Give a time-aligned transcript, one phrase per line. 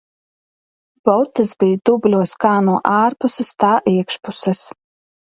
[1.09, 4.65] Botas bija dubļos kā no ārpuses, tā iekšpuses.